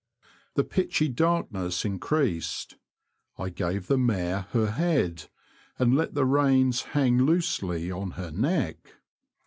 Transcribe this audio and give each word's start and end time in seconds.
The 0.55 0.63
pitchy 0.63 1.07
darkness 1.09 1.85
in 1.85 1.99
creased, 1.99 2.75
I 3.37 3.49
gave 3.51 3.85
the 3.85 3.99
mare 3.99 4.47
her 4.49 4.71
head, 4.71 5.29
and 5.77 5.95
let 5.95 6.15
the 6.15 6.25
reins 6.25 6.81
hang 6.97 7.19
loosely 7.19 7.91
on 7.91 8.11
her 8.17 8.31
neck. 8.31 8.95